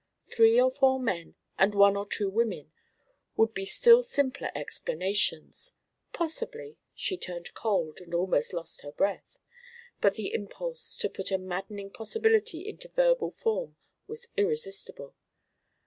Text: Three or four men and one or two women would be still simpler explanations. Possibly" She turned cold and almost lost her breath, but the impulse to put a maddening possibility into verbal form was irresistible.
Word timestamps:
Three 0.25 0.59
or 0.59 0.71
four 0.71 0.99
men 0.99 1.35
and 1.59 1.75
one 1.75 1.95
or 1.95 2.07
two 2.07 2.27
women 2.27 2.71
would 3.37 3.53
be 3.53 3.67
still 3.67 4.01
simpler 4.01 4.51
explanations. 4.55 5.73
Possibly" 6.11 6.79
She 6.95 7.17
turned 7.19 7.53
cold 7.53 7.99
and 8.01 8.11
almost 8.15 8.51
lost 8.51 8.81
her 8.81 8.91
breath, 8.91 9.37
but 9.99 10.15
the 10.15 10.33
impulse 10.33 10.97
to 10.97 11.07
put 11.07 11.29
a 11.29 11.37
maddening 11.37 11.91
possibility 11.91 12.67
into 12.67 12.87
verbal 12.87 13.29
form 13.29 13.75
was 14.07 14.27
irresistible. 14.35 15.13